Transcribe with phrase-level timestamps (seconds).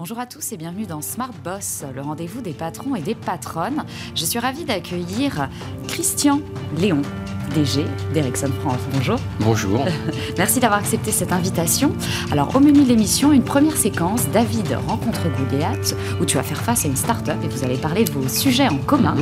[0.00, 3.84] Bonjour à tous et bienvenue dans Smart Boss, le rendez-vous des patrons et des patronnes.
[4.14, 5.48] Je suis ravie d'accueillir
[5.86, 6.40] Christian
[6.76, 7.02] Léon,
[7.54, 8.78] DG d'Ericsson France.
[8.92, 9.16] Bonjour.
[9.40, 9.84] Bonjour.
[10.38, 11.92] Merci d'avoir accepté cette invitation.
[12.32, 16.60] Alors, au menu de l'émission, une première séquence, David rencontre Goliath, où tu vas faire
[16.60, 19.16] face à une start-up et vous allez parler de vos sujets en commun.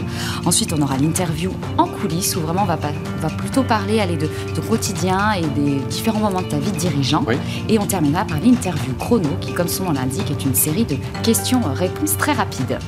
[0.45, 2.89] Ensuite, on aura l'interview en coulisses, où vraiment on va, pas-
[3.19, 6.77] on va plutôt parler de, de quotidien et des différents moments de ta vie de
[6.79, 7.25] dirigeant.
[7.27, 7.37] Oui.
[7.69, 10.97] Et on terminera par l'interview chrono, qui, comme son nom l'indique, est une série de
[11.23, 12.79] questions-réponses très rapides.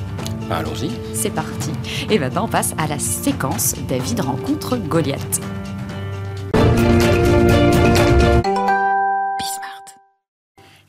[0.51, 0.91] Bah, Allons-y.
[1.13, 1.71] C'est parti.
[2.09, 5.39] Et maintenant, on passe à la séquence David rencontre Goliath.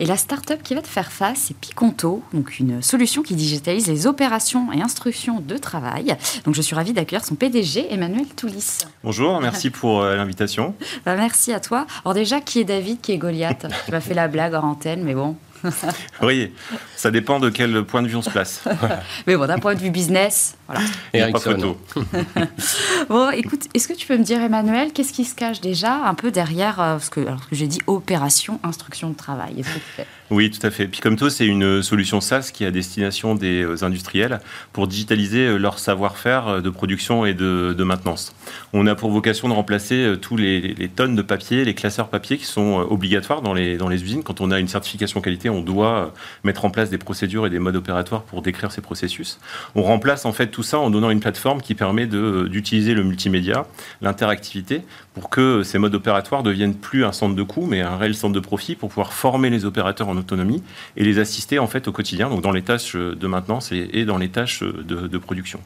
[0.01, 3.87] Et la start-up qui va te faire face, c'est Piconto, donc une solution qui digitalise
[3.87, 6.17] les opérations et instructions de travail.
[6.45, 8.79] Donc je suis ravie d'accueillir son PDG, Emmanuel Toulis.
[9.05, 10.75] Bonjour, merci pour euh, l'invitation.
[11.07, 11.87] Bah, merci à toi.
[12.05, 13.69] Alors déjà, qui est David, qui est Goliath?
[13.85, 15.37] Tu m'as fait la blague en antenne, mais bon.
[16.23, 16.53] Oui,
[16.97, 18.63] ça dépend de quel point de vue on se place.
[19.27, 20.87] Mais bon, d'un point de vue business, voilà.
[21.15, 21.77] Il y a pas Ericsson.
[21.95, 22.07] photo.
[23.09, 26.15] Bon, écoute, est-ce que tu peux me dire, Emmanuel, qu'est-ce qui se cache déjà un
[26.15, 29.69] peu derrière euh, ce que, alors, ce que j'ai dit opération, instruction de travail Est-ce
[29.69, 30.87] que tu fais Oui, tout à fait.
[30.87, 34.41] Picomto, c'est une solution SaaS qui est à destination des euh, industriels
[34.73, 38.33] pour digitaliser euh, leur savoir-faire euh, de production et de, de maintenance.
[38.73, 42.09] On a pour vocation de remplacer euh, tous les, les tonnes de papier, les classeurs
[42.09, 44.23] papier qui sont euh, obligatoires dans les, dans les usines.
[44.23, 46.07] Quand on a une certification qualité, on doit euh,
[46.45, 49.39] mettre en place des procédures et des modes opératoires pour décrire ces processus.
[49.75, 53.05] On remplace en fait tout ça en donnant une plateforme qui permet de- d'utiliser le
[53.05, 53.67] multimédia,
[54.01, 54.83] l'interactivité,
[55.15, 58.35] pour que ces modes opératoires deviennent plus un centre de coût, mais un réel centre
[58.35, 60.63] de profit pour pouvoir former les opérateurs en autonomie
[60.97, 64.19] et les assister en fait au quotidien, donc dans les tâches de maintenance et, dans
[64.19, 65.61] les tâches de, de production.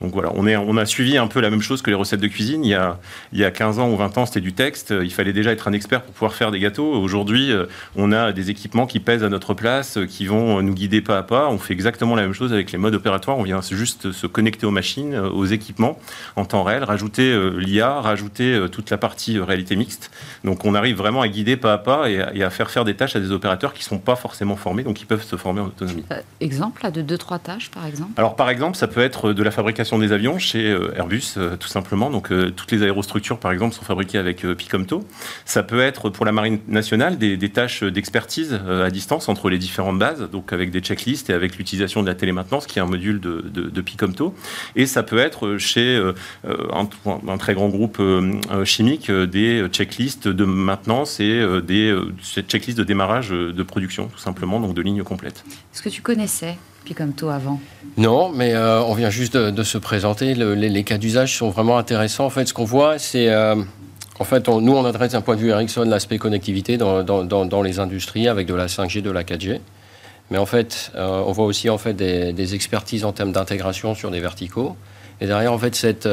[0.00, 2.20] Donc voilà, on, est, on a suivi un peu la même chose que les recettes
[2.20, 2.64] de cuisine.
[2.64, 2.98] Il y a,
[3.32, 4.92] il y a 15 ans ou 20 ans, c'était du texte.
[5.02, 6.92] Il fallait déjà être un expert pour pouvoir faire des gâteaux.
[6.92, 7.66] Aujourd'hui, euh,
[7.96, 11.18] on a des équipements qui pèsent à notre place, euh, qui vont nous guider pas
[11.18, 11.48] à pas.
[11.48, 13.38] On fait exactement la même chose avec les modes opératoires.
[13.38, 15.98] On vient juste se connecter aux machines, euh, aux équipements
[16.36, 20.10] en temps réel, rajouter euh, l'IA, rajouter euh, toute la partie euh, réalité mixte.
[20.44, 22.84] Donc on arrive vraiment à guider pas à pas et à, et à faire faire
[22.84, 25.62] des tâches à des opérateurs qui sont pas forcément formés, donc qui peuvent se former
[25.62, 26.04] en autonomie.
[26.12, 28.10] Euh, Exemple là, de deux, trois tâches, par exemple?
[28.16, 31.56] Alors par exemple, ça peut être de la fabrication des avions chez euh, Airbus, euh,
[31.56, 32.10] tout simplement.
[32.10, 35.04] Donc euh, toutes les aérostructures, par exemple, sont fabriquées avec Picomto.
[35.44, 39.98] Ça peut être pour la marine nationale des, tâches d'expertise à distance entre les différentes
[39.98, 43.20] bases, donc avec des checklists et avec l'utilisation de la télémaintenance, qui est un module
[43.20, 44.34] de, de, Picomto.
[44.74, 45.96] Et ça peut être chez
[46.44, 46.88] un,
[47.28, 48.02] un très grand groupe
[48.64, 51.96] chimique des checklists de maintenance et des
[52.48, 55.44] checklists de démarrage de production, tout simplement, donc de lignes complètes.
[55.72, 57.60] Est-ce que tu connaissais Picomto avant
[57.98, 60.34] Non, mais euh, on vient juste de, se présenter.
[60.34, 62.24] Le- les, cas d'usage sont vraiment intéressants.
[62.24, 63.28] En fait, ce qu'on voit, c'est.
[63.28, 63.56] euh,
[64.18, 68.28] en fait, nous, on adresse d'un point de vue Ericsson l'aspect connectivité dans, les industries
[68.28, 69.60] avec de la 5G, de la 4G.
[70.30, 74.10] Mais en fait, euh, on voit aussi en fait, des, expertises en termes d'intégration sur
[74.10, 74.76] des verticaux.
[75.20, 76.08] Et derrière, en fait, cette,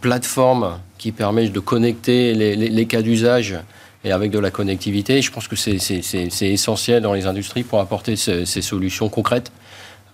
[0.00, 3.56] plateforme qui permet de connecter les, cas d'usage
[4.04, 8.16] et avec de la connectivité, je pense que c'est- essentiel dans les industries pour apporter
[8.16, 9.50] ce- ces solutions concrètes.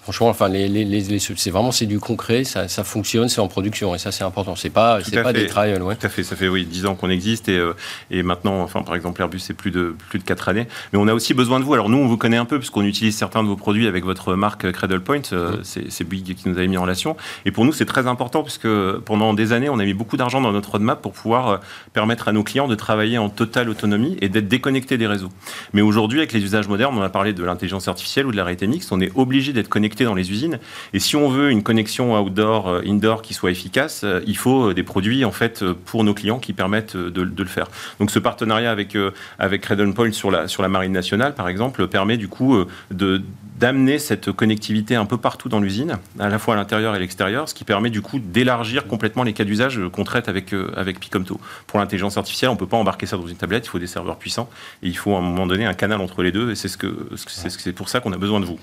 [0.07, 3.49] Franchement, enfin, les, les- les- c'est vraiment c'est du concret, ça, ça fonctionne, c'est en
[3.49, 4.55] production et ça c'est important.
[4.55, 5.41] C'est pas c'est pas fait.
[5.41, 5.97] des trials, ouais.
[5.97, 7.73] Tout à fait, ça fait oui, 10 ans qu'on existe et, euh,
[8.13, 10.69] et maintenant, enfin, par exemple, Airbus, c'est plus de, plus de 4 années.
[10.93, 11.75] Mais on a aussi besoin de vous.
[11.75, 14.35] Alors nous, on vous connaît un peu puisqu'on utilise certains de vos produits avec votre
[14.37, 15.23] marque Cradle Point.
[15.33, 17.17] Euh, C'est c'est Bouygues qui nous avait mis en relation.
[17.45, 18.69] Et pour nous, c'est très important puisque
[19.05, 21.57] pendant des années, on a mis beaucoup d'argent dans notre roadmap pour pouvoir euh,
[21.93, 25.31] permettre à nos clients de travailler en totale autonomie et d'être déconnectés des réseaux.
[25.73, 28.45] Mais aujourd'hui, avec les usages modernes, on a parlé de l'intelligence artificielle ou de la
[28.45, 30.59] réalité mixte, on est obligé d'être connecté dans les usines.
[30.93, 34.71] Et si on veut une connexion outdoor, euh, indoor qui soit efficace, euh, il faut
[34.71, 37.67] euh, des produits en fait pour nos clients qui permettent de, de le faire.
[38.01, 38.97] Donc ce partenariat avec
[39.39, 42.57] avec Point sur la sur la marine nationale, par exemple, permet du coup
[42.91, 43.23] de
[43.59, 47.01] d'amener cette connectivité un peu partout dans l'usine, à la fois à l'intérieur et à
[47.01, 51.01] l'extérieur, ce qui permet du coup d'élargir complètement les cas d'usage qu'on traite avec avec
[51.01, 51.41] Picomto.
[51.67, 54.17] Pour l'intelligence artificielle, on peut pas embarquer ça dans une tablette, il faut des serveurs
[54.19, 54.49] puissants
[54.83, 56.77] et il faut à un moment donné un canal entre les deux et c'est ce
[56.77, 58.59] que- c'est pour ça qu'on a besoin de vous.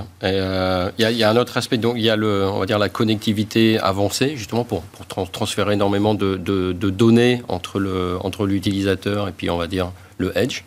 [0.00, 2.58] Et, euh, Il y, a- il un autre aspect, donc il y a le, on
[2.58, 7.42] va dire la connectivité avancée, justement pour, pour tran- transférer énormément de, de- de données
[7.48, 10.62] entre l'utilisateur et puis on va dire le edge.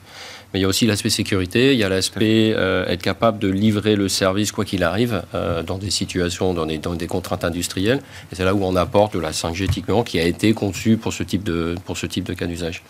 [0.56, 3.50] Mais il y a aussi l'aspect sécurité, il y a l'aspect euh, être capable de
[3.50, 7.44] livrer le service quoi qu'il arrive euh, dans des situations, dans des, dans des contraintes
[7.44, 8.00] industrielles.
[8.32, 11.12] Et c'est là où on apporte de la 5G typiquement qui a été conçue pour
[11.12, 12.84] ce type de, pour ce type de cas d'usage.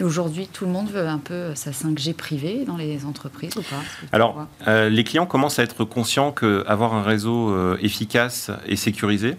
[0.00, 3.62] Et Aujourd'hui, tout le monde veut un peu sa 5G privée dans les entreprises ou
[3.64, 3.82] pas?
[4.12, 9.36] Alors, euh, les clients commencent à être conscients qu'avoir un réseau euh, efficace et sécurisé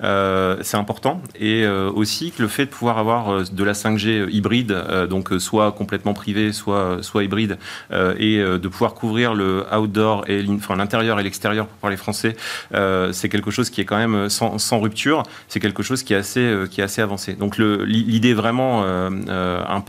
[0.00, 1.20] c'est important.
[1.38, 4.76] Et aussi que le fait de pouvoir avoir de la 5G hybride,
[5.08, 7.58] donc soit complètement privé, soit, soit hybride,
[7.90, 10.42] et de pouvoir couvrir le outdoor et
[10.76, 12.36] l'intérieur et l'extérieur pour parler français,
[13.12, 15.22] c'est quelque chose qui est quand même sans, sans rupture.
[15.48, 17.34] C'est quelque chose qui est assez, qui est assez avancé.
[17.34, 18.84] Donc l'idée vraiment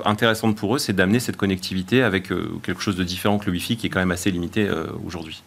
[0.06, 2.32] intéressante pour eux, c'est d'amener cette connectivité avec
[2.64, 4.70] quelque chose de différent que le Wi-Fi qui est quand même assez limité
[5.06, 5.42] aujourd'hui.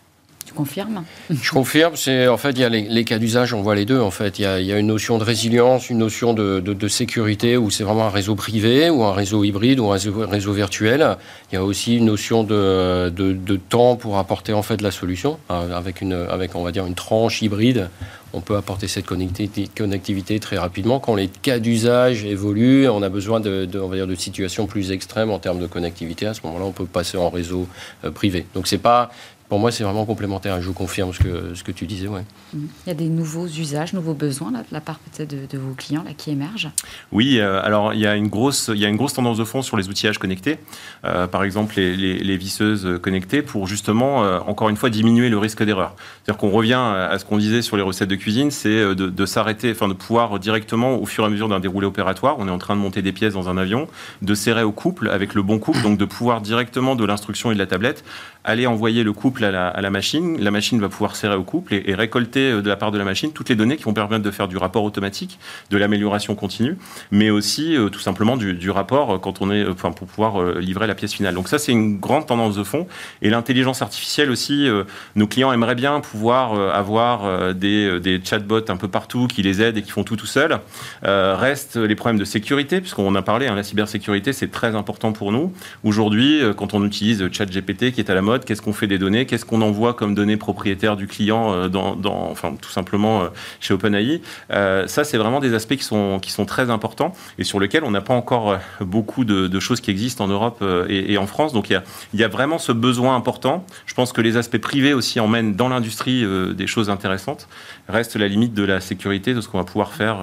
[0.49, 1.95] Tu confirmes Je confirme.
[1.95, 4.01] C'est en fait il y a les, cas d'usage, on voit les deux.
[4.01, 7.85] En fait, il y, a, une notion de résilience, une notion de, sécurité où c'est
[7.85, 11.19] vraiment un réseau privé ou un réseau hybride ou un réseau, virtuel.
[11.53, 15.77] Il y a aussi une notion de, temps pour apporter en fait la solution euh,
[15.77, 17.91] avec une avec on va dire une tranche hybride.
[18.35, 21.01] On peut apporter cette connectivité, très rapidement.
[21.01, 24.93] Quand les cas d'usage évoluent, on a besoin de, on va dire, de situations plus
[24.93, 26.27] extrêmes en termes de connectivité.
[26.27, 27.67] À ce moment-là, on peut passer en réseau
[28.05, 28.45] euh, privé.
[28.55, 29.11] Donc c'est pas
[29.49, 30.61] pour moi, c'est vraiment complémentaire.
[30.61, 32.07] Je vous confirme ce que, ce que tu disais.
[32.07, 32.25] Ouais.
[32.55, 35.75] Il y a des nouveaux usages, nouveaux besoins là, de la part peut-être de, vos
[35.75, 36.71] clients là, qui émergent?
[37.13, 39.45] Oui, euh, alors il y, a une grosse, il y a une grosse tendance de
[39.45, 40.59] fond sur les outillages connectés.
[41.05, 45.39] Euh, par exemple, les, les, visseuses connectées pour justement, euh, encore une fois, diminuer le
[45.39, 45.95] risque d'erreur.
[46.23, 49.27] C'est-à-dire qu'on revient à ce qu'on disait sur les recettes de cuisine, c'est de, de
[49.27, 52.51] s'arrêter, enfin de pouvoir directement, au fur et à mesure d'un déroulé opératoire, on est
[52.51, 53.89] en train de monter des pièces dans un avion,
[54.21, 57.55] de serrer au couple avec le bon couple, donc de pouvoir directement de l'instruction et
[57.55, 58.05] de la tablette
[58.49, 60.39] aller envoyer le couple à la, machine.
[60.41, 63.05] La machine va pouvoir serrer au couple et, récolter euh, de la part de la
[63.05, 65.39] machine toutes les données qui vont permettre de faire du rapport automatique,
[65.71, 66.77] de l'amélioration continue,
[67.11, 70.87] mais aussi euh, tout simplement du, rapport euh, quand on est, enfin, pour pouvoir livrer
[70.87, 71.35] la pièce finale.
[71.35, 72.87] Donc ça, c'est une grande tendance de fond.
[73.23, 74.69] Et l'intelligence artificielle aussi,
[75.17, 79.83] nos clients aimeraient bien pouvoir avoir des, chatbots un peu partout qui les aident et
[79.83, 80.59] qui font tout tout seuls.
[81.03, 85.33] restent les problèmes de sécurité, puisqu'on a parlé, hein, la cybersécurité, c'est très important pour
[85.33, 85.53] nous.
[85.85, 89.27] Aujourd'hui, quand on utilise ChatGPT qui est à la mode, qu'est-ce qu'on fait des données,
[89.29, 91.97] qu'est-ce qu'on envoie comme données propriétaires du client euh, dans,
[92.31, 93.29] enfin, tout simplement euh,
[93.61, 94.21] chez OpenAI.
[94.51, 97.85] Euh, ça, c'est vraiment des aspects qui sont, qui sont très importants et sur lesquels
[97.85, 101.53] on n'a pas encore beaucoup de, choses qui existent en Europe et, en France.
[101.53, 101.83] Donc il y, a,
[102.15, 103.65] il y, a, vraiment ce besoin important.
[103.87, 106.25] Je pense que les aspects privés aussi emmènent dans l'industrie
[106.55, 107.49] des choses intéressantes.
[107.89, 110.19] Reste la limite de la sécurité, de ce qu'on va pouvoir faire,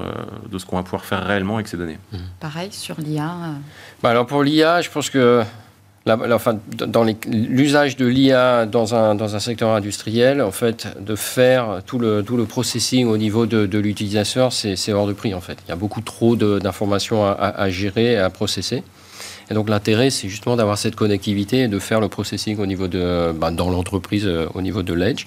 [0.50, 2.00] de ce qu'on va pouvoir faire réellement avec ces données.
[2.40, 3.31] Pareil sur l'IA.
[4.01, 5.44] Bah alors pour l'IA, je pense que
[6.07, 11.81] enfin, dans l'usage de l'IA dans un, dans un secteur industriel, en fait, de faire
[11.86, 15.42] tout le, tout le processing au niveau de, de l'utilisateur, c'est hors de prix, en
[15.42, 15.57] fait.
[15.66, 18.84] Il y a beaucoup trop d'informations à, à, gérer à processer.
[19.50, 22.88] Et donc l'intérêt, c'est justement d'avoir cette connectivité et de faire le processing au niveau
[22.88, 25.25] de, bah, dans l'entreprise, euh, au niveau de l'edge.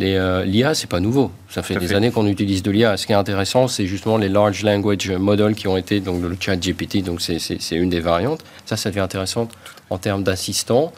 [0.00, 1.30] Euh, L'IA, c'est pas nouveau.
[1.50, 2.96] Ça fait des années qu'on utilise de l'IA.
[2.96, 6.34] Ce qui est intéressant, c'est justement les large language models qui ont été donc le
[6.40, 7.04] chat GPT.
[7.04, 8.40] Donc c'est une des variantes.
[8.64, 9.48] Ça, ça devient intéressant
[9.90, 10.92] en termes d'assistants.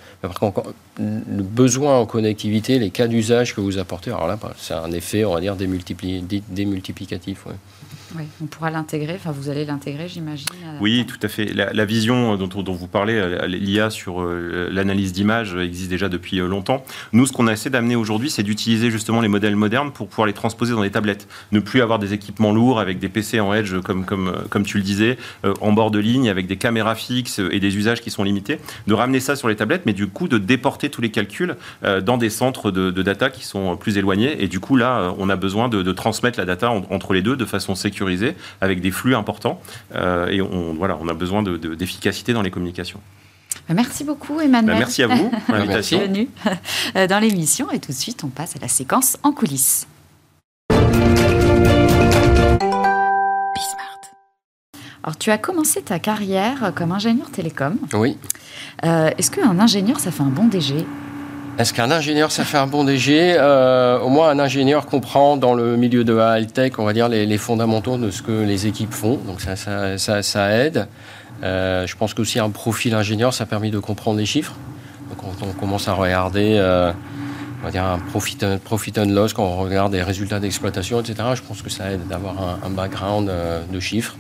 [0.99, 4.93] Le besoin en connectivité, les cas d'usage que vous apportez, alors là, bah, c'est un
[4.93, 7.47] effet, on va dire, démultiplicatif.
[8.17, 10.47] Oui, on pourra l'intégrer, enfin vous allez l'intégrer, j'imagine.
[10.81, 11.47] Oui, tout à fait.
[11.53, 16.41] La, vision dont, dont, vous parlez, euh, l'IA sur euh, l'analyse d'image existe déjà depuis
[16.41, 16.85] euh, longtemps.
[17.13, 20.27] Nous, ce qu'on a essayé d'amener aujourd'hui, c'est d'utiliser justement les modèles modernes pour pouvoir
[20.27, 21.29] les transposer dans des tablettes.
[21.53, 24.79] Ne plus avoir des équipements lourds avec des PC en edge, comme, comme, comme tu
[24.79, 25.17] le disais,
[25.61, 28.59] en bord de ligne, avec des caméras fixes et des usages qui sont limités.
[28.87, 32.17] De ramener ça sur les tablettes, mais du coup de déporter tous les calculs dans
[32.17, 34.43] des centres de, data qui sont plus éloignés.
[34.43, 37.45] Et du coup, là, on a besoin de, transmettre la data entre les deux de
[37.45, 37.75] façon
[38.61, 39.61] avec des flux importants.
[39.95, 43.01] Euh, et on, voilà, on a besoin d'efficacité dans les communications.
[43.69, 44.75] Merci beaucoup Emmanuel.
[44.75, 46.01] Bah, merci à vous pour l'invitation.
[46.97, 49.87] Euh, dans l'émission et tout de suite on passe à la séquence en coulisses.
[55.03, 57.79] Alors, tu as commencé ta carrière comme ingénieur télécom.
[57.95, 58.19] Oui.
[58.85, 60.85] Euh, est-ce qu'un ingénieur, ça fait un bon DG
[61.61, 65.53] est-ce qu'un ingénieur, ça fait un bon DG euh, Au moins, un ingénieur comprend dans
[65.53, 68.95] le milieu de la tech, on va dire, les, fondamentaux de ce que les équipes
[68.95, 69.19] font.
[69.27, 70.89] Donc ça, aide.
[71.43, 74.55] Euh, je pense qu'aussi un profil ingénieur, ça a permis de comprendre les chiffres.
[75.11, 76.93] Donc quand on commence à regarder, euh,
[77.61, 81.17] on va dire un profit, profit and loss, quand on regarde les résultats d'exploitation, etc.,
[81.35, 83.31] je pense que ça aide d'avoir un, un, background
[83.71, 84.17] de chiffres.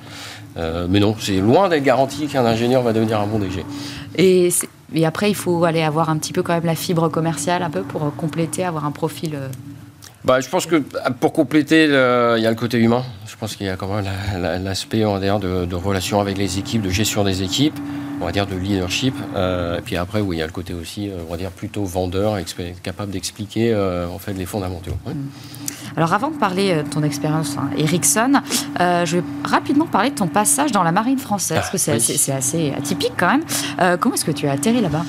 [0.57, 3.65] mais non, c'est loin d'être garanti qu'un ingénieur va devenir un bon DG.
[4.17, 4.51] Et
[4.95, 7.71] et après, il faut aller avoir un petit peu quand même la fibre commerciale, un
[7.71, 9.35] peu pour euh, compléter, avoir un profil.
[9.35, 9.49] Euh.
[10.25, 10.77] Bah, je pense que
[11.21, 13.03] pour compléter, il y a le côté humain.
[13.27, 14.05] Je pense qu'il y a quand même
[14.63, 17.79] l'aspect de, de relation avec les équipes, de gestion des équipes,
[18.21, 19.15] on va dire de leadership.
[19.35, 21.85] Euh, et puis après, oui, il y a le côté aussi, on va dire plutôt
[21.85, 22.37] vendeur,
[22.83, 24.93] capable d'expliquer en fait les fondamentaux.
[25.07, 25.13] Mm.
[25.97, 28.41] Alors avant de parler de ton expérience hein, Ericsson,
[28.79, 32.33] je vais rapidement parler de ton passage dans la marine française, parce que c'est assez,
[32.33, 33.99] assez, atypique quand même.
[33.99, 35.05] comment est-ce que tu as atterri là-bas?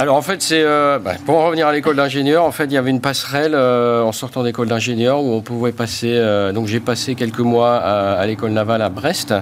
[0.00, 2.72] Alors en fait, c'est euh, bah, pour en revenir à l'école d'ingénieur, en fait, il
[2.72, 6.12] y avait une passerelle euh, en sortant d'école d'ingénieur où on pouvait passer.
[6.12, 9.34] euh, donc j'ai passé quelques mois à, à l'école navale à Brest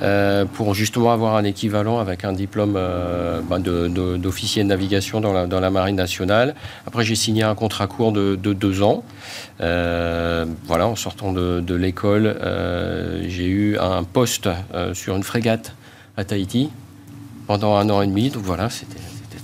[0.00, 5.32] euh, pour justement avoir un équivalent avec un diplôme euh, de- d'officier de, navigation dans
[5.32, 6.54] la, marine nationale.
[6.86, 9.02] Après, j'ai signé un contrat court de, de deux ans.
[9.60, 12.36] Euh, voilà, en sortant de, l'école,
[13.28, 14.48] j'ai eu un poste
[14.92, 15.74] sur une frégate
[16.16, 16.70] à Tahiti
[17.46, 18.30] pendant un an et demi.
[18.30, 18.98] Donc voilà, c'était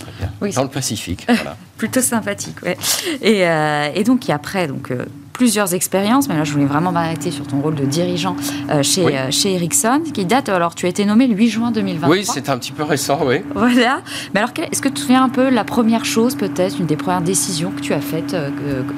[0.04, 0.30] très bien.
[0.40, 1.24] Oui, Dans le Pacifique.
[1.28, 1.56] voilà.
[1.76, 2.76] Plutôt sympathique, ouais.
[3.22, 6.52] Et, euh, et donc, il y a après donc, euh, plusieurs expériences, mais là, je
[6.52, 8.36] voulais vraiment m'arrêter sur ton rôle de dirigeant
[8.70, 9.12] euh, chez, Oui.
[9.16, 12.08] euh, chez Ericsson, qui date, alors tu as été nommé le 8 juin 2023.
[12.16, 13.42] Oui, c'est un petit peu récent, oui.
[13.54, 14.00] Voilà.
[14.34, 16.96] Mais alors, est-ce que tu te souviens un peu la première chose, peut-être, une des
[16.96, 18.36] premières décisions que tu as faites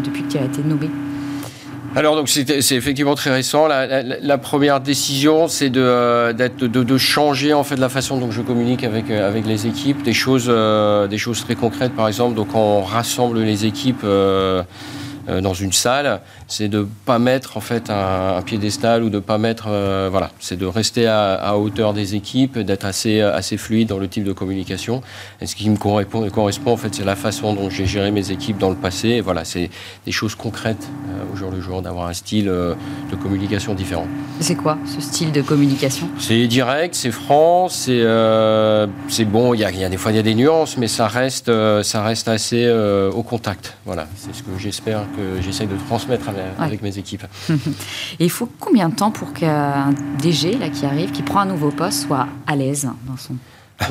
[0.04, 0.90] depuis que tu as été nommé?
[1.96, 3.66] Alors donc c'est effectivement très récent.
[3.68, 8.84] La, première décision, c'est de, euh, de, changer en fait la façon dont je communique
[8.84, 11.96] avec euh, les équipes, des choses euh, des choses très concrètes.
[11.96, 14.04] Par exemple, donc on rassemble les équipes.
[15.28, 19.38] Dans une salle, c'est de pas mettre en fait un, un piédestal ou de pas
[19.38, 23.88] mettre euh, voilà, c'est de rester à, à hauteur des équipes, d'être assez assez fluide
[23.88, 25.02] dans le type de communication.
[25.40, 28.30] Et ce qui me correspond, correspond en fait, c'est la façon dont j'ai géré mes
[28.30, 29.08] équipes dans le passé.
[29.08, 29.70] Et voilà, c'est
[30.04, 32.74] des choses concrètes euh, au jour le jour, d'avoir un style euh,
[33.10, 34.06] de communication différent.
[34.40, 36.08] C'est quoi ce style de communication?
[36.18, 39.54] C'est direct, c'est franc, c'est euh, c'est bon.
[39.54, 41.48] Il y a, y a des fois il y a des nuances, mais ça reste
[41.48, 43.74] euh, ça reste assez euh, au contact.
[43.84, 47.24] Voilà, c'est ce que j'espère que j'essaye de transmettre avec, avec mes équipes.
[48.18, 51.46] Et il faut combien de temps pour qu'un DG là, qui arrive, qui prend un
[51.46, 53.34] nouveau poste, soit à l'aise dans son...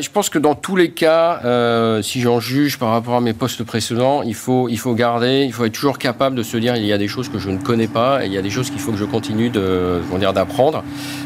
[0.00, 3.32] Je pense, que dans tous les cas, euh, si j'en juge par rapport à mes
[3.32, 6.76] postes précédents, il faut, il faut garder, il faut être toujours capable de se dire
[6.76, 8.50] il y a des choses que je ne connais pas et il y a des
[8.50, 10.84] choses qu'il faut que je continue de, dire, d'apprendre.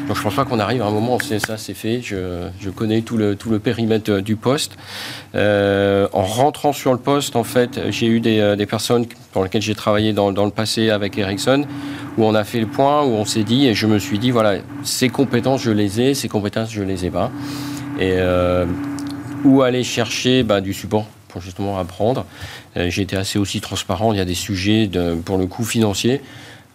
[0.08, 2.00] Donc je pense pas qu'on arrive à un moment où c'est ça, c'est fait.
[2.02, 4.76] Je, connais tout le, tout le périmètre euh, du poste.
[5.34, 9.62] Euh, en rentrant sur le poste, en fait, j'ai eu des, des personnes pour lesquelles
[9.62, 11.66] j'ai travaillé dans, dans le passé avec Ericsson
[12.18, 14.30] où on a fait le point, où on s'est dit, et je me suis dit,
[14.30, 17.30] voilà, ces compétences, je les ai, ces compétences, je les ai pas.
[17.98, 18.66] Et euh,
[19.44, 22.26] où aller chercher bah, du support pour justement apprendre.
[22.76, 24.88] Euh, j'ai été assez aussi transparent, il y a des sujets,
[25.24, 26.20] pour le coup, financiers.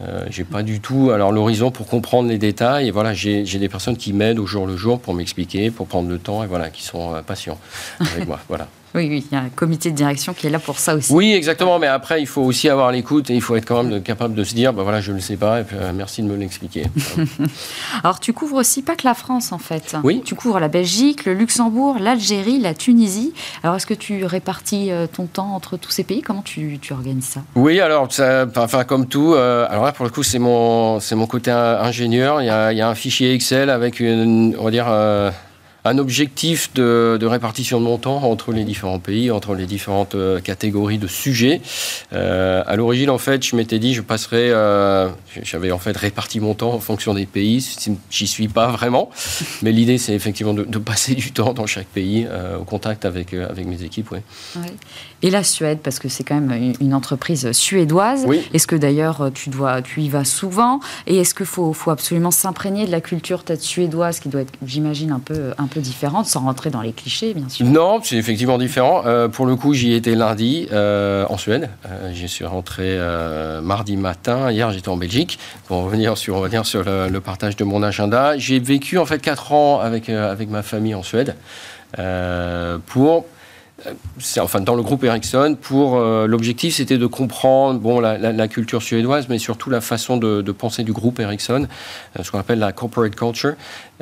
[0.02, 3.68] Euh, j'ai pas du tout alors l'horizon pour comprendre les détails voilà j'ai j'ai des
[3.68, 6.70] personnes qui m'aident au jour le jour pour m'expliquer pour prendre le temps et voilà
[6.70, 7.58] qui sont euh, patients
[8.00, 10.60] avec moi voilà Oui, oui, il y a un comité de direction qui est là
[10.60, 11.12] pour ça aussi.
[11.14, 11.78] oui, exactement.
[11.80, 14.44] Mais après, il faut aussi avoir l'écoute et il faut être quand même capable de
[14.44, 16.36] se dire, bah voilà, je ne le sais pas, et puis, euh, merci de me
[16.36, 16.86] l'expliquer.
[18.04, 19.96] Alors, tu couvres aussi pas que la France, en fait.
[20.04, 20.22] Oui.
[20.26, 23.34] Tu couvres la Belgique, le Luxembourg, l'Algérie, la Tunisie.
[23.64, 26.22] Alors, est-ce que tu répartis euh, ton temps entre tous ces pays?
[26.22, 27.42] Comment tu, tu organises ça?
[27.56, 31.28] Oui, alors, ça, enfin, comme tout, euh, alors là, pour le coup, c'est mon, mon
[31.28, 32.42] côté in- ingénieur.
[32.42, 35.30] Il y, a, il y a un fichier Excel avec une, on va dire, euh,
[35.88, 40.16] un objectif de, de répartition de mon temps entre les différents pays, entre les différentes
[40.16, 41.62] euh, catégories de sujets.
[42.14, 45.10] Euh, à l'origine, en fait, je m'étais dit, je passerais, euh,
[45.44, 47.66] j'avais en fait réparti mon temps en fonction des pays.
[48.10, 49.10] J'y suis pas vraiment,
[49.62, 53.06] mais l'idée, c'est effectivement de, de passer du temps dans chaque pays, euh, au contact
[53.06, 54.12] avec, avec mes équipes.
[54.12, 54.22] Ouais.
[55.24, 58.24] Et la Suède, parce que c'est quand même une- une entreprise suédoise.
[58.28, 58.42] Oui.
[58.54, 60.80] Est-ce que d'ailleurs tu dois, tu y vas souvent?
[61.08, 64.54] Et est-ce qu'il faut, faut absolument s'imprégner de la culture peut-être suédoise, qui doit être,
[64.66, 67.66] j'imagine, un peu, un peu différente, sans rentrer dans les clichés, bien sûr.
[67.66, 69.04] Non, c'est effectivement différent.
[69.06, 71.70] Euh, pour le coup, j'y étais lundi euh, en Suède.
[71.86, 72.98] Euh, J'y suis rentré
[73.62, 74.52] mardi matin.
[74.52, 78.38] Hier, j'étais en Belgique pour revenir sur, sur le, partage de mon agenda.
[78.38, 81.36] J'ai vécu en fait quatre ans avec, avec ma famille en Suède
[82.86, 83.26] pour
[84.18, 88.82] c'est enfin dans le groupe Ericsson pour euh, l'objectif c'était de comprendre bon la, culture
[88.82, 91.68] suédoise mais surtout la façon de, penser du groupe Ericsson
[92.18, 93.54] euh, ce qu'on appelle la corporate culture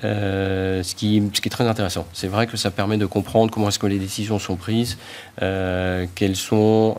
[0.03, 3.79] euh, ce qui est très intéressant c'est vrai que ça permet de comprendre comment est-ce
[3.79, 4.97] que les décisions sont prises
[5.39, 6.95] quelles sont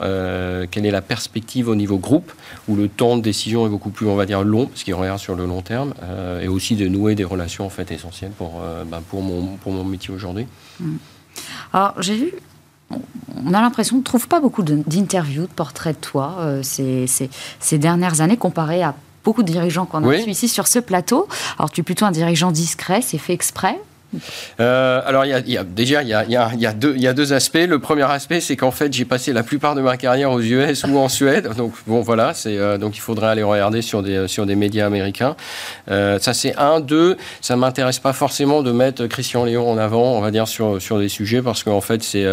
[0.70, 2.32] quelle est la perspective au niveau groupe
[2.68, 5.18] où le temps de décision est beaucoup plus on va dire long ce qui regarde
[5.18, 5.94] sur le long terme
[6.42, 9.84] et aussi de nouer des relations en fait essentielles pour ben, pour mon pour mon
[9.84, 10.46] métier aujourd'hui
[11.72, 12.32] Alors, j'ai vu.
[12.90, 17.06] On a l'impression qu'on ne trouve pas beaucoup d'interviews, de portraits de toi euh, ces,
[17.06, 20.16] ces- ces dernières années comparé à beaucoup de dirigeants qu'on a Oui.
[20.18, 21.28] reçus ici sur ce plateau.
[21.58, 23.78] Alors, tu es plutôt un dirigeant discret, c'est fait exprès.
[24.60, 25.24] Euh, alors,
[25.64, 27.66] déjà, il y a, deux, aspects.
[27.68, 30.84] Le premier aspect, c'est qu'en fait, j'ai passé la plupart de ma carrière aux US
[30.84, 31.50] ou en Suède.
[31.56, 35.36] Donc, bon, voilà, euh, donc il faudrait aller regarder sur des, des médias américains.
[35.90, 36.80] Euh, ça, c'est un.
[36.80, 40.80] Deux, ça m'intéresse pas forcément de mettre Christian Léon en avant, on va dire, sur,
[40.80, 42.26] sur des sujets, parce qu'en fait, c'est.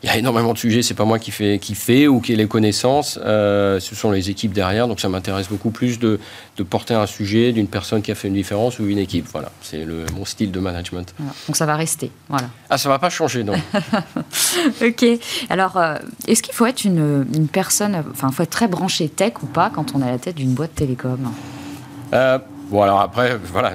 [0.00, 0.82] Euh, il y a énormément de sujets.
[0.82, 3.14] C'est pas moi qui fait, qui fait ou qui ai les connaissances.
[3.14, 4.88] ce sont les équipes derrière.
[4.88, 6.20] Donc ça m'intéresse beaucoup plus de,
[6.56, 9.26] de, porter un sujet d'une personne qui a fait une différence ou une équipe.
[9.32, 11.14] Voilà, c'est mon style de management.
[11.46, 12.10] Donc ça va rester.
[12.28, 12.48] Voilà.
[12.68, 13.54] Ah, ça va pas changer, non.
[14.82, 15.04] ok.
[15.48, 15.80] Alors,
[16.26, 19.70] est-ce qu'il faut être une, une personne, enfin, faut être très branché tech ou pas
[19.70, 21.30] quand on est à la tête d'une boîte télécom?
[22.70, 23.72] Bon, alors après, voilà,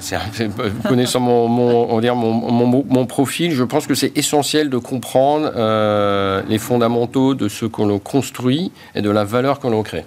[0.88, 7.66] connaissant mon, profil, je pense que c'est essentiel de comprendre euh, les fondamentaux de ce
[7.66, 10.06] qu'on construit et de la valeur que l'on crée.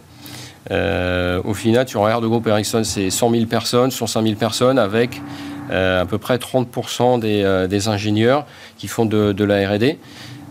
[0.70, 4.78] Euh, au final, tu regardes le groupe Ericsson, c'est 100 000 personnes, 105 000 personnes
[4.78, 5.20] avec
[5.70, 8.46] euh, à peu près 30% des, des, ingénieurs
[8.78, 9.98] qui font de, de la R&D.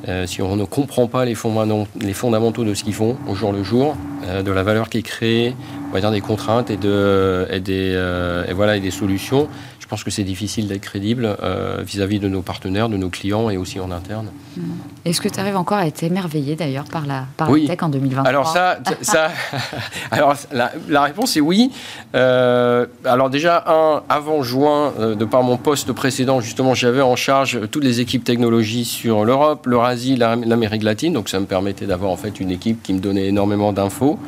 [0.07, 3.63] Euh, si on ne comprend pas les, fondamentaux de ce qu'ils font au jour le
[3.63, 5.55] jour, euh, de la valeur qui est créée,
[5.89, 9.47] on va dire des contraintes et, de, et des, euh, voilà, et des solutions,
[9.87, 13.49] je pense que c'est difficile d'être crédible euh, vis-à-vis de nos partenaires, de nos clients
[13.49, 14.27] et aussi en interne.
[14.57, 14.61] Hmm.
[15.05, 17.87] Est-ce que tu arrives encore à être émerveillé d'ailleurs par la, par la tech en
[17.87, 19.29] 2023 Alors ça, ça
[20.11, 21.71] alors la, réponse est oui.
[22.15, 27.15] Euh, alors déjà, un, avant juin, euh, de par mon poste précédent, justement, j'avais en
[27.15, 32.11] charge toutes les équipes technologies sur l'Europe, l'Eurasie, l'Amérique latine, donc ça me permettait d'avoir
[32.11, 34.19] en fait une équipe qui me donnait énormément d'infos.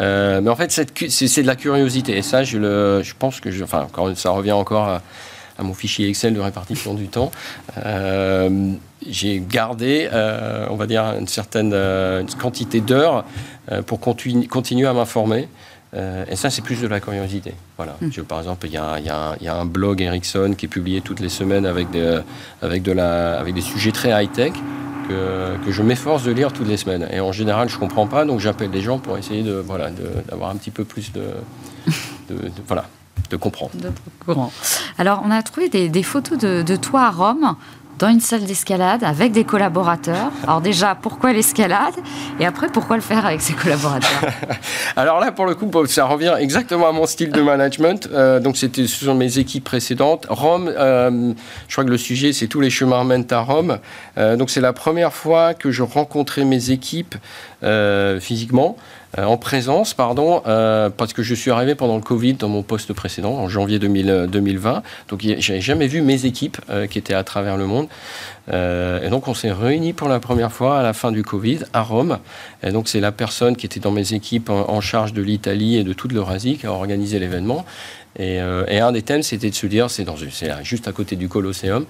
[0.00, 3.64] Mais en fait, c'est de la curiosité et ça, je, le, je pense que, je,
[3.64, 5.02] enfin, ça revient encore à
[5.58, 7.30] à mon fichier Excel de répartition du temps,
[7.84, 8.72] euh,
[9.08, 13.24] j'ai gardé, euh, on va dire, une certaine euh, quantité d'heures
[13.86, 15.48] pour continuer à m'informer.
[15.94, 17.54] et ça, c'est plus de la curiosité.
[17.76, 17.96] Voilà.
[18.00, 18.10] Hmm.
[18.22, 21.90] par exemple, il y, a, un blog Ericsson qui est publié toutes les semaines avec
[21.90, 22.20] des,
[22.60, 24.52] avec de la, avec des sujets très high-tech
[25.64, 27.06] que, je m'efforce de lire toutes les semaines.
[27.10, 29.90] Et en général, je ne comprends pas, donc j'appelle des gens pour essayer de, voilà,
[30.28, 31.22] d'avoir un petit peu plus de,
[32.30, 32.86] de voilà,
[33.30, 33.72] de comprendre.
[34.98, 37.56] Alors, on a trouvé des, photos de, toi à Rome
[38.02, 40.32] dans une salle d'escalade avec des collaborateurs.
[40.42, 41.94] Alors déjà, pourquoi l'escalade
[42.40, 44.28] Et après, pourquoi le faire avec ses collaborateurs?
[44.96, 48.08] Alors là, pour le coup, ça revient exactement à mon style de management.
[48.12, 50.26] Euh, donc c'était sur mes équipes précédentes.
[50.28, 51.32] Rome, euh,
[51.68, 53.78] je crois que le sujet, c'est tous les chemins mènent à Rome.
[54.18, 57.14] Euh, donc c'est la première fois que je rencontrais mes équipes
[58.18, 58.76] physiquement.
[59.18, 62.62] Euh, en présence, pardon, euh, parce que je suis arrivé pendant le Covid dans mon
[62.62, 64.82] poste précédent, en janvier 2020.
[65.08, 67.88] Donc, j'avais jamais vu mes équipes euh, qui étaient à travers le monde.
[68.48, 71.82] et donc, on s'est réunis pour la première fois à la fin du Covid à
[71.82, 72.18] Rome.
[72.62, 75.84] Et donc, c'est la personne qui était dans mes équipes en, charge de l'Italie et
[75.84, 77.64] de toute l'Eurasie qui a organisé l'événement.
[78.18, 80.06] Et, un des thèmes, c'était de se dire, c'est
[80.64, 81.84] juste à côté du Colosseum.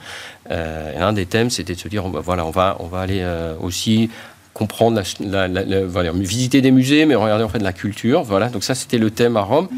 [0.50, 0.54] et
[0.98, 3.24] un des thèmes, c'était de se dire, voilà, on va, on va aller
[3.60, 4.10] aussi
[4.54, 8.22] comprendre, la, visiter des musées, mais regarder en fait la culture.
[8.22, 9.68] Voilà, donc ça c'était le thème à Rome.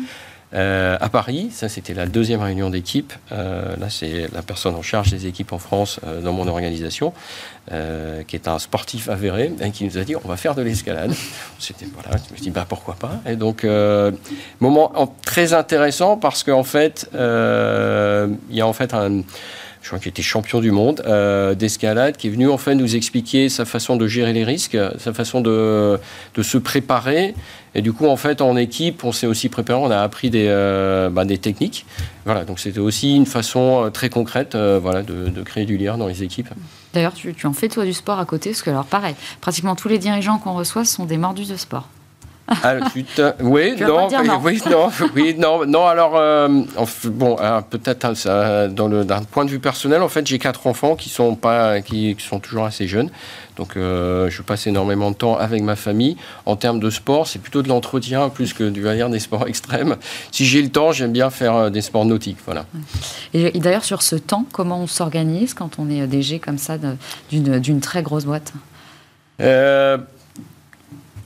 [0.55, 3.13] Euh, à Paris, ça c'était la deuxième réunion d'équipe.
[3.33, 7.13] Euh, là, c'est la personne en charge des équipes en France euh, dans mon organisation,
[8.29, 11.13] qui est un sportif avéré, et qui nous a dit on va faire de l'escalade.
[11.59, 13.21] C'était voilà, je me dit bah pourquoi pas.
[13.27, 13.67] Et donc
[14.61, 19.23] moment très intéressant parce qu'en fait, il y a en fait un
[19.85, 22.97] je crois qu'il était champion du monde euh, d'escalade, qui est venu en fait nous
[22.97, 26.01] expliquer sa façon de gérer les risques, sa façon de,
[26.35, 27.35] de se préparer.
[27.75, 30.47] Et du coup, en fait, en équipe, on s'est aussi préparé, on a appris des,
[30.49, 31.85] euh, bah, des techniques.
[32.25, 35.99] Voilà, donc c'était aussi une façon euh, très concrète voilà, de, de, créer du lien
[35.99, 36.49] dans les équipes.
[36.95, 39.77] D'ailleurs, tu, tu en fais toi du sport à côté, parce que alors pareil, pratiquement
[39.77, 41.91] tous les dirigeants qu'on reçoit sont des mordus de sport.
[42.47, 43.07] Ah, oui,
[43.81, 44.09] non,
[44.43, 45.87] oui, non, oui, non, non.
[45.87, 46.49] Alors, euh,
[47.05, 47.37] bon,
[47.71, 51.81] peut-être hein, d'un point de vue personnel, en fait, j'ai quatre enfants qui sont pas,
[51.81, 53.11] qui, sont toujours assez jeunes.
[53.57, 56.17] Donc, euh, je passe énormément de temps avec ma famille.
[56.45, 59.97] En termes de sport, c'est plutôt de l'entretien plus que du des sports extrêmes.
[60.31, 62.67] Si j'ai le temps, j'aime bien faire euh, des sports nautiques, voilà.
[63.33, 66.77] Et, d'ailleurs, sur ce temps, comment on s'organise quand on est DG comme ça
[67.31, 68.53] d'une très grosse boîte?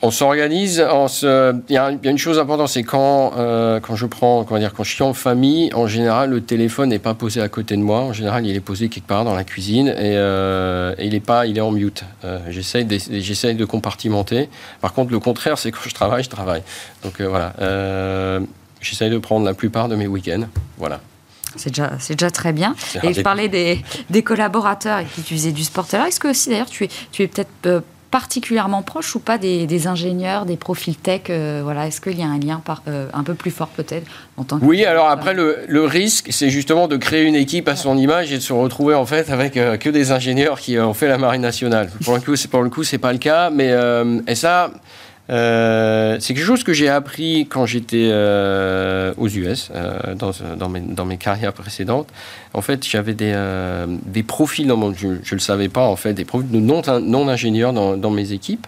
[0.02, 0.84] On s'organise.
[1.22, 4.84] Il, y, a une chose importante, c'est quand, euh, quand je prends, comment dire, quand
[4.84, 8.00] je suis en famille, en général, le téléphone n'est pas posé à côté de moi.
[8.00, 11.46] En général, il est posé quelque part dans la cuisine et, euh, il est pas,
[11.46, 12.04] il est en mute.
[12.24, 14.48] Euh, j'essaye, de, j'essaye de compartimenter.
[14.80, 16.62] Par contre, le contraire, c'est quand je travaille, je travaille.
[17.02, 17.52] Donc voilà,
[18.80, 20.46] j'essaye de prendre la plupart de mes week-ends.
[20.76, 21.00] Voilà.
[21.56, 22.76] C'est déjà, c'est déjà très bien.
[23.02, 25.86] Et je parlais des, des collaborateurs qui utilisaient du sport.
[25.92, 30.46] Est-ce que aussi, d'ailleurs, tu es, tu es peut-être particulièrement proche ou pas des, ingénieurs,
[30.46, 33.34] des profils tech euh, voilà, Est-ce qu'il y a un lien par, euh, un peu
[33.34, 36.96] plus fort peut-être en tant que Oui, alors après, le, le risque, c'est justement de
[36.96, 39.90] créer une équipe à son image et de se retrouver en fait avec euh, que
[39.90, 41.90] des ingénieurs qui ont fait la marine nationale.
[42.04, 43.74] Pour le coup, c'est, pour le coup, c'est pas le cas, mais
[44.26, 44.70] et ça...
[45.30, 50.68] euh, c'est quelque chose que j'ai appris quand j'étais euh, aux US, euh, dans, dans,
[50.70, 52.08] mes, dans, mes, carrières précédentes.
[52.54, 53.36] En fait, j'avais des,
[54.06, 57.96] des, profils, dans je ne le savais pas, en fait, des profils de non-ingénieurs non
[57.96, 58.66] dans, mes équipes.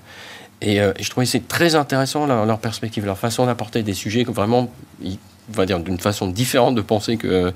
[0.61, 4.71] Et, je trouvais c'est très intéressant leur, perspective, leur façon d'apporter des sujets vraiment,
[5.03, 5.17] on
[5.57, 7.55] va dire, d'une façon différente de penser que.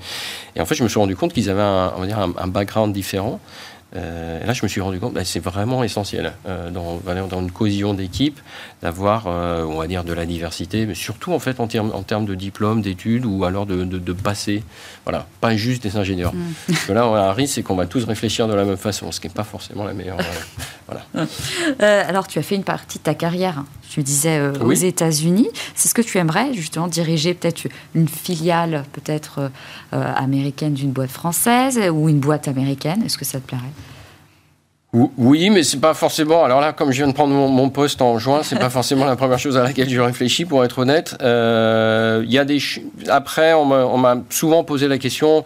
[0.55, 2.91] Et en fait, je me suis rendu compte qu'ils avaient on va dire, un background
[2.91, 3.39] différent.
[3.95, 6.99] Euh, et là, je me suis rendu compte que bah, c'est vraiment essentiel euh, dans,
[7.05, 8.39] dans, une cohésion d'équipe
[8.81, 12.21] d'avoir, euh, on va dire, de la diversité, mais surtout en fait en termes, en
[12.21, 14.63] de diplôme, d'études ou alors de, de, passer.
[15.05, 16.33] Voilà, pas juste des ingénieurs.
[16.33, 16.53] Mm.
[16.67, 18.77] Parce que là, on a un risque, c'est qu'on va tous réfléchir de la même
[18.77, 20.17] façon, ce qui n'est pas forcément la meilleure.
[20.87, 21.27] voilà.
[22.07, 23.65] alors, tu as fait une partie de ta carrière hein.
[23.95, 25.49] Tu disais aux États-Unis.
[25.73, 29.51] C'est ce que tu aimerais justement diriger peut-être une filiale peut-être
[29.91, 33.03] américaine d'une boîte française ou une boîte américaine?
[33.03, 33.63] Est-ce que ça te plairait?
[35.17, 36.45] Oui, mais c'est pas forcément.
[36.45, 39.17] Alors là, comme je viens de prendre mon, poste en juin, c'est pas forcément la
[39.17, 41.17] première chose à laquelle je réfléchis, pour être honnête.
[41.21, 42.59] Euh, il y a des.
[43.09, 45.43] Après, on m'a souvent posé la question.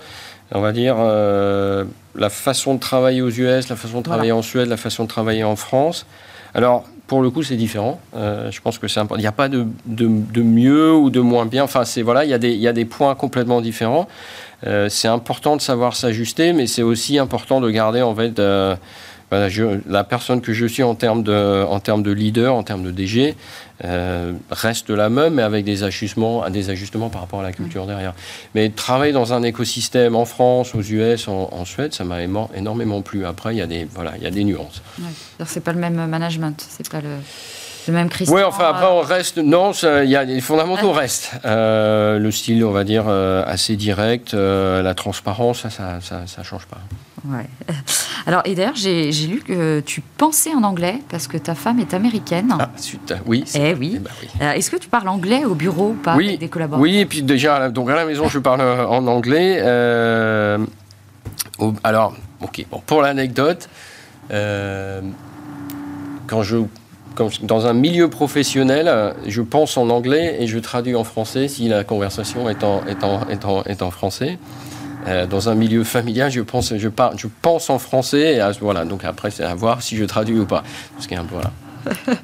[0.52, 1.84] On va dire euh,
[2.16, 5.10] la façon de travailler aux US, la façon de travailler en Suède, la façon de
[5.10, 6.06] travailler en France.
[6.54, 8.00] Alors, pour le coup, c'est différent.
[8.16, 9.20] Euh, je pense que c'est important.
[9.20, 11.64] Il n'y a pas de, de, mieux ou de moins bien.
[11.64, 14.08] Enfin, c'est voilà, il y, a des, il y a des points complètement différents.
[14.90, 18.40] c'est important de savoir s'ajuster, mais c'est aussi important de garder en fait
[19.32, 22.92] la personne que je suis en termes de, en termes de leader, en termes de
[22.92, 23.36] DG,
[23.86, 27.86] euh, reste la même, mais avec des ajustements, des ajustements par rapport à la culture
[27.86, 28.14] derrière.
[28.56, 32.22] Mais travailler dans un écosystème en France, aux US, en, Suède, ça m'a
[32.56, 33.26] énormément plu.
[33.26, 34.82] Après, il y a des, voilà, il y a des nuances.
[35.00, 35.46] Ouais.
[35.46, 37.10] C'est pas le même management, c'est pas le
[37.92, 38.36] même Christian.
[38.36, 39.38] Oui, enfin après on reste.
[39.38, 41.32] Non, il y a les fondamentaux restent.
[41.46, 46.44] Euh, le style, on va dire euh, assez direct, la transparence, ça, ça, ça, ça
[46.44, 46.80] change pas.
[47.28, 47.46] Ouais.
[48.26, 51.94] Alors, et d'ailleurs, j'ai lu que tu pensais en anglais parce que ta femme est
[51.94, 52.56] américaine.
[52.60, 53.44] Ah, suite, oui.
[53.56, 53.94] Eh oui.
[53.96, 54.30] Eh ben oui.
[54.42, 56.98] Euh, est-ce que tu parles anglais au bureau ou pas oui, avec des collaborateurs Oui,
[56.98, 59.60] et puis déjà, donc à la maison, je parle euh, en anglais.
[59.62, 60.60] Euh,
[61.84, 63.70] alors, ok, bon, pour l'anecdote,
[64.30, 65.04] quand
[66.44, 66.58] je
[67.44, 71.84] dans un milieu professionnel, je pense en anglais et je traduis en français si la
[71.84, 74.38] conversation est en, est en, est en, est en français.
[75.08, 78.36] Euh, dans un milieu familial, je pense, je, parle, je pense en français.
[78.36, 80.64] Et voilà, donc après, c'est à voir si je traduis ou pas.
[80.96, 81.52] Parce qu'il un peu, voilà.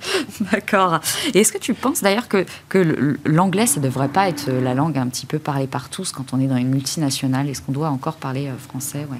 [0.51, 0.99] D'accord.
[1.33, 4.73] Et est-ce que tu penses d'ailleurs que, que l'anglais, ça ne devrait pas être la
[4.73, 7.49] langue un petit peu parlée par tous quand on est dans une multinationale?
[7.49, 9.07] Est-ce qu'on doit encore parler euh, français?
[9.09, 9.17] Ouais.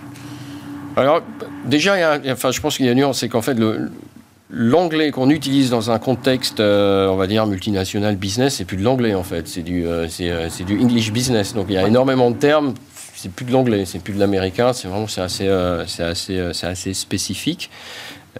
[0.97, 1.21] Alors,
[1.65, 3.53] déjà, il y a, enfin, je pense qu'il y a une nuance, c'est qu'en fait,
[3.53, 3.89] le,
[4.49, 8.83] L'anglais qu'on utilise dans un contexte, euh, on va dire, multinational business, c'est plus de
[8.83, 11.53] l'anglais en fait, c'est du, c'est, du English business.
[11.53, 12.73] Donc il y a énormément de termes
[13.15, 16.37] c'est plus de l'anglais, c'est plus de l'américain, c'est vraiment c'est assez, euh, c'est assez,
[16.37, 17.69] euh, c'est assez spécifique.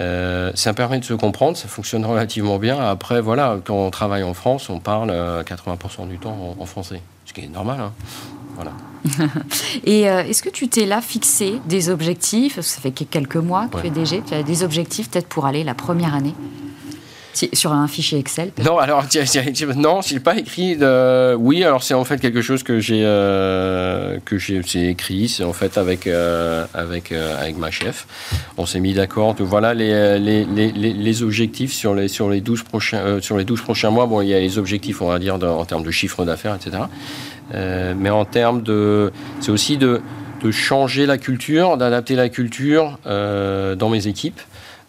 [0.02, 2.80] Euh, ça permet de se comprendre, ça fonctionne relativement bien.
[2.80, 7.34] Après, voilà, quand on travaille en France, on parle 80% du temps en, français, ce
[7.34, 7.80] qui est normal.
[7.80, 7.94] Hein.
[8.56, 8.72] Voilà.
[9.84, 12.60] Et est-ce que tu t'es là fixé des objectifs?
[12.62, 14.24] Ça fait quelques mois que tu es DG.
[14.26, 16.34] Tu as des objectifs peut-être pour aller la première année?
[17.54, 19.04] Sur un fichier Excel Non, alors,
[19.76, 20.78] non, je n'ai pas écrit.
[20.78, 21.36] De...
[21.36, 25.28] Oui, alors c'est en fait quelque chose que j'ai euh, que j'ai écrit.
[25.28, 28.08] C'est en fait avec, euh, avec, euh, avec ma chef.
[28.58, 29.36] On s'est mis d'accord.
[29.40, 33.62] Voilà les, les, les, les, objectifs sur les, sur, les 12 prochains, sur les 12
[33.62, 34.06] prochains mois.
[34.06, 36.84] Bon, il y a les objectifs, on va dire, en termes de chiffre d'affaires, etc.
[37.54, 39.12] mais en termes de.
[39.40, 40.02] C'est aussi de,
[40.42, 44.42] de changer la culture, d'adapter la culture dans mes équipes.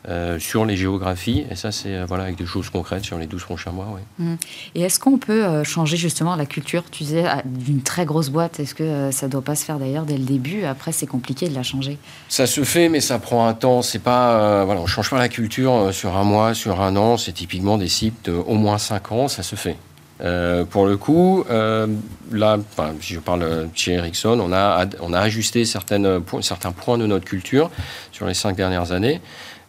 [0.08, 1.44] Euh, sur les géographies.
[1.50, 3.88] Et ça, c'est euh, voilà, avec des choses concrètes sur les 12 prochains mois.
[4.20, 4.34] Mmh.
[4.76, 8.60] Et est-ce qu'on peut euh, changer justement la culture, tu disais, d'une très grosse boîte?
[8.60, 10.62] Est-ce que ça ne doit pas se faire d'ailleurs dès le début?
[10.62, 11.98] Après, c'est compliqué de la changer.
[12.28, 13.82] Ça se fait, mais ça prend un temps.
[13.82, 17.16] C'est pas, voilà, on ne change pas la culture sur un mois, sur un an.
[17.16, 19.76] C'est typiquement des sites au moins 5 ans, ça se fait.
[20.18, 22.58] Pour le coup, là,
[23.00, 27.24] si je parle chez Ericsson, on a, on a ajusté certaines, certains points de notre
[27.24, 27.70] culture
[28.12, 29.20] sur les cinq dernières années.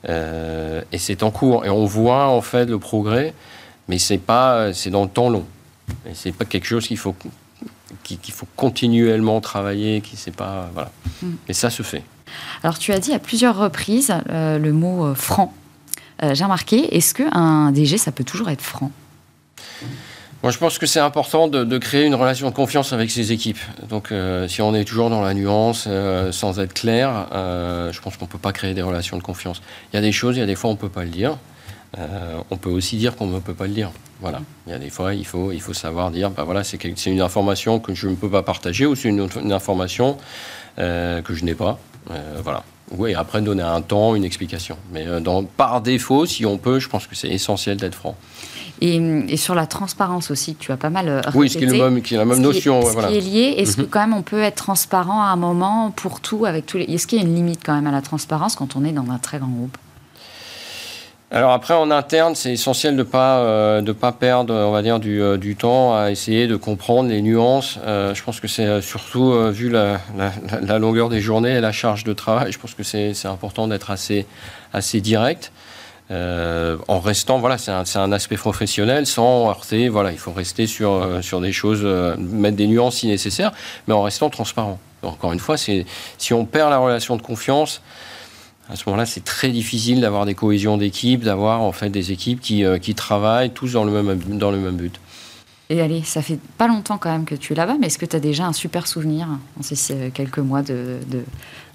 [0.07, 1.65] Euh, et c'est en cours.
[1.65, 3.33] Et on voit en fait le progrès,
[3.88, 5.45] mais c'est pas, c'est dans le temps long.
[6.05, 7.15] Et c'est pas quelque chose qu'il faut
[8.03, 10.91] qu'il faut continuellement travailler, qui c'est pas voilà.
[11.21, 11.31] Mm.
[11.47, 12.03] Mais ça se fait.
[12.63, 15.53] Alors tu as dit à plusieurs reprises euh, le mot euh, franc.
[16.33, 16.95] J'ai remarqué.
[16.95, 18.91] Est-ce qu'un DG ça peut toujours être franc?
[20.43, 23.60] Moi, je pense que c'est important de, créer une relation de confiance avec ses équipes.
[23.89, 28.00] Donc, euh, si on est toujours dans la nuance, euh, sans être clair, euh, je
[28.02, 29.62] pense qu'on ne peut pas créer des relations de confiance.
[29.91, 31.10] Il y a des choses, il y a des fois, on ne peut pas le
[31.10, 31.38] dire.
[32.52, 33.91] on peut aussi dire qu'on ne peut pas le dire.
[34.21, 34.41] Voilà.
[34.67, 37.21] Il y a des fois, il faut, il faut savoir dire, bah voilà, c'est une
[37.21, 40.17] information que je ne peux pas partager ou c'est une, information
[40.78, 41.80] que je n'ai pas.
[42.43, 42.63] voilà.
[42.91, 44.78] Oui, après donner un temps, une explication.
[44.91, 45.06] Mais
[45.58, 48.15] par défaut, si on peut, je pense que c'est essentiel d'être franc.
[48.81, 51.37] Et, sur la transparence aussi, tu as pas mal répété.
[51.37, 52.81] Oui, ce qui est, qui est la même notion.
[52.81, 53.55] ce qui est lié.
[53.57, 53.87] Est-ce que mhm.
[53.87, 56.85] quand même on peut être transparent à un moment pour tout avec tous les...
[56.85, 59.09] Est-ce qu'il y a une limite quand même à la transparence quand on est dans
[59.09, 59.77] un très grand groupe?
[61.29, 64.81] Alors après, en interne, c'est essentiel de ne pas, euh, de pas perdre, on va
[64.81, 67.79] dire, du, euh, du, temps à essayer de comprendre les nuances.
[67.85, 69.99] Euh, je pense que c'est surtout, vu la,
[70.61, 73.91] la, longueur des journées et la charge de travail, je pense que c'est important d'être
[73.91, 74.25] assez,
[74.71, 75.51] assez direct.
[76.09, 81.19] En restant, voilà, c'est un, un, aspect professionnel, sans heurter, voilà, il faut rester sur,
[81.21, 81.83] sur des choses,
[82.17, 83.51] mettre des nuances si nécessaire,
[83.87, 84.79] mais en restant transparent.
[85.03, 85.85] Encore une fois, si
[86.31, 87.81] on perd la relation de confiance,
[88.69, 92.41] à ce moment-là, c'est très difficile d'avoir des cohésions d'équipe, d'avoir en fait des équipes
[92.41, 94.99] qui, euh, qui, travaillent tous dans le même, dans le même but.
[95.69, 98.05] Et allez, ça fait pas longtemps quand même que tu es là-bas, mais est-ce que
[98.05, 100.99] tu as déjà un super souvenir en ces quelques mois de...
[101.09, 101.23] De,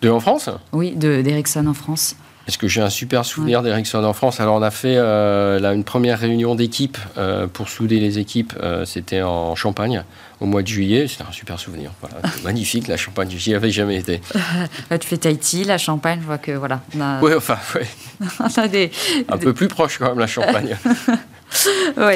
[0.01, 0.49] de en France?
[0.73, 2.17] Oui, d'Ericsson en France.
[2.49, 5.73] Est-ce que j'ai un super souvenir d'Ericsson en France Alors on a fait euh, là,
[5.75, 8.53] une première réunion d'équipe euh, pour souder les équipes.
[8.61, 10.03] Euh, c'était en Champagne
[10.41, 11.07] au mois de juillet.
[11.07, 11.93] C'était un super souvenir.
[12.01, 13.29] Voilà, magnifique la Champagne.
[13.31, 14.21] J'y avais jamais été.
[15.01, 16.19] tu fais Tahiti, la Champagne.
[16.21, 16.81] Je vois que voilà.
[17.23, 18.69] Oui, enfin, oui.
[18.71, 18.91] des...
[19.29, 20.77] un peu plus proche quand même la Champagne.
[21.97, 22.15] oui.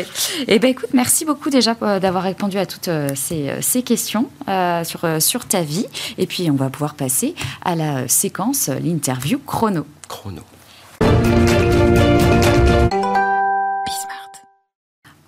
[0.48, 5.06] Eh ben, écoute, merci beaucoup déjà d'avoir répondu à toutes ces, ces questions euh, sur,
[5.20, 5.86] sur ta vie.
[6.18, 9.86] Et puis, on va pouvoir passer à la séquence, l'interview chrono.
[10.08, 10.42] Chrono.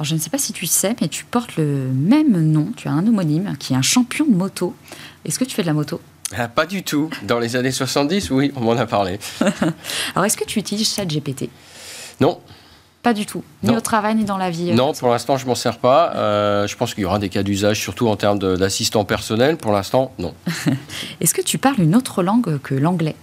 [0.01, 2.87] Alors, je ne sais pas si tu sais, mais tu portes le même nom, tu
[2.87, 4.75] as un homonyme qui est un champion de moto.
[5.25, 6.01] Est-ce que tu fais de la moto?
[6.37, 7.11] Ah, Pas du tout.
[7.25, 9.19] Dans les années 70, oui, on m'en a parlé.
[10.14, 11.51] Alors, est-ce que tu utilises ChatGPT?
[12.21, 12.38] Non.
[13.03, 14.73] Pas du tout, ni au travail ni dans la vie.
[14.73, 16.12] Euh, non, pour l'instant, je m'en sers pas.
[16.17, 19.57] Euh, je pense qu'il y aura des cas d'usage, surtout en termes d'assistant personnel.
[19.57, 20.35] Pour l'instant, non.
[21.21, 23.14] Est-ce que tu parles une autre langue que l'anglais?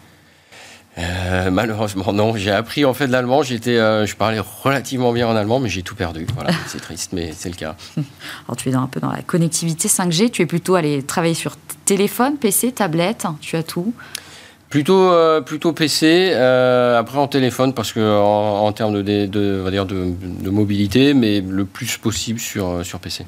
[0.98, 3.44] Euh, malheureusement non, j'ai appris en fait l'allemand.
[3.44, 6.26] J'étais, je parlais relativement bien en allemand, mais j'ai tout perdu.
[6.36, 7.76] Voilà, c'est triste, mais c'est le cas.
[8.48, 10.32] Alors tu es un peu dans la connectivité 5G.
[10.32, 13.26] Tu es plutôt allé travailler sur téléphone, PC, tablette.
[13.42, 13.94] Tu as tout?
[14.70, 19.72] Plutôt, euh, plutôt PC, euh, après en téléphone parce que en, termes de, de, va
[19.72, 23.26] dire de, mobilité, mais le plus possible sur, euh, sur PC.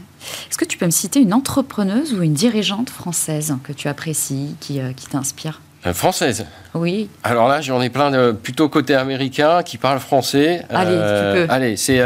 [0.50, 4.56] Est-ce que tu peux me citer une entrepreneuse ou une dirigeante française que tu apprécies,
[4.60, 5.62] qui, qui t'inspire?
[5.94, 7.10] Française Oui.
[7.24, 10.63] Alors là, j'en ai plein de plutôt côté américain qui parle français.
[10.70, 11.54] Allez, tu peux.
[11.54, 12.02] Allez, c'est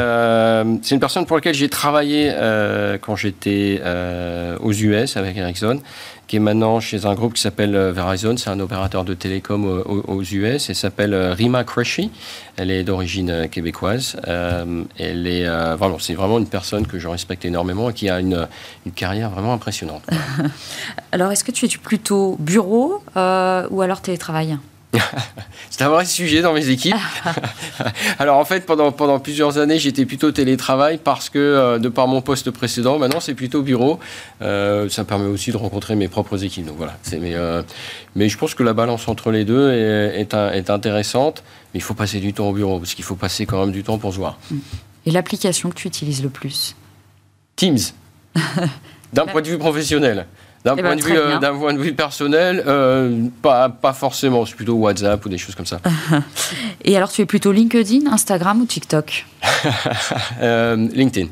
[0.84, 2.32] c'est une personne pour laquelle j'ai travaillé
[3.02, 3.82] quand j'étais
[4.60, 5.80] aux US avec Ericsson
[6.28, 8.38] qui est maintenant chez un groupe qui s'appelle euh, Verizon.
[8.38, 12.10] C'est un opérateur de télécom aux, US et s'appelle euh, Rima Crashy.
[12.56, 14.16] Elle est d'origine euh, québécoise.
[14.26, 18.48] elle est vraiment, c'est vraiment une personne que je respecte énormément et qui a une,
[18.86, 20.04] une carrière vraiment impressionnante.
[21.12, 24.58] alors, est-ce que tu es plutôt bureau ou alors télétravail?
[25.70, 26.96] c'est un vrai sujet dans mes équipes.
[28.20, 32.08] Alors en fait, pendant, pendant plusieurs années, j'étais plutôt télétravail parce que, euh, de par
[32.08, 34.00] mon poste précédent, maintenant c'est plutôt bureau.
[34.42, 36.66] Euh, ça permet aussi de rencontrer mes propres équipes.
[36.66, 36.98] Donc voilà.
[37.12, 37.64] Mais, euh,
[38.16, 41.44] mais je pense que la balance entre les deux est, est, intéressante.
[41.74, 43.84] Mais il faut passer du temps au bureau parce qu'il faut passer quand même du
[43.84, 44.38] temps pour se voir.
[45.06, 46.76] Et l'application que tu utilises le plus?
[47.56, 47.80] Teams.
[49.14, 50.26] D'un point de vue professionnel.
[50.64, 54.46] D'un eh ben, point, euh, point, de vue personnel, euh, pas, pas forcément.
[54.46, 55.80] C'est plutôt WhatsApp ou des choses comme ça.
[56.84, 59.26] Et alors, tu es plutôt LinkedIn, Instagram ou TikTok?
[60.42, 61.28] Euh, LinkedIn.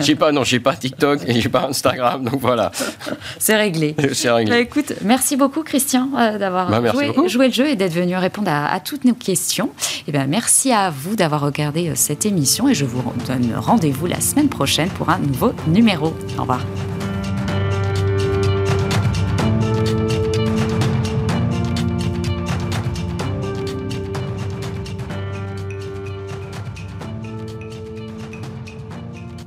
[0.00, 2.70] j'ai pas, non, j'ai pas TikTok et j'ai pas Instagram, donc voilà.
[3.38, 3.96] C'est réglé.
[4.12, 4.50] C'est réglé.
[4.50, 8.78] Bah, écoute, merci beaucoup Christian d'avoir bah, joué, le jeu et d'être venu répondre à,
[8.80, 9.70] toutes nos questions.
[10.00, 14.06] Et eh ben merci à vous d'avoir regardé cette émission et je vous donne rendez-vous
[14.06, 16.14] la semaine prochaine pour un nouveau numéro.
[16.36, 16.60] Au revoir.